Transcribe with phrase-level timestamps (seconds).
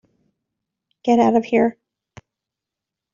[1.03, 1.77] Get out of here.